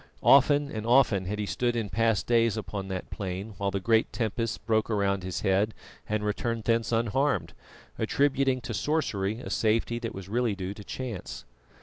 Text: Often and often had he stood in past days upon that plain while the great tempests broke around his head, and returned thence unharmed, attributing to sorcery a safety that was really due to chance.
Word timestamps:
Often 0.23 0.71
and 0.71 0.83
often 0.83 1.25
had 1.27 1.37
he 1.37 1.45
stood 1.45 1.75
in 1.75 1.91
past 1.91 2.25
days 2.25 2.57
upon 2.57 2.87
that 2.87 3.11
plain 3.11 3.53
while 3.59 3.69
the 3.69 3.79
great 3.79 4.11
tempests 4.11 4.57
broke 4.57 4.89
around 4.89 5.21
his 5.21 5.41
head, 5.41 5.75
and 6.09 6.25
returned 6.25 6.63
thence 6.63 6.91
unharmed, 6.91 7.53
attributing 7.99 8.61
to 8.61 8.73
sorcery 8.73 9.41
a 9.41 9.51
safety 9.51 9.99
that 9.99 10.15
was 10.15 10.27
really 10.27 10.55
due 10.55 10.73
to 10.73 10.83
chance. 10.83 11.45